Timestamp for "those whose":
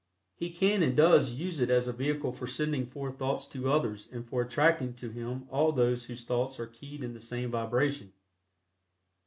5.71-6.23